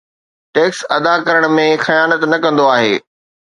tax 0.53 0.79
ادا 0.97 1.13
ڪرڻ 1.25 1.43
۾ 1.57 1.67
خيانت 1.85 2.21
نه 2.31 2.37
ڪندو 2.43 2.65
آهي 2.75 2.93